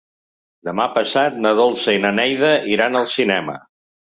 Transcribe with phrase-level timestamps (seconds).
[0.69, 3.63] Demà passat na Dolça i na Neida iran al cinema.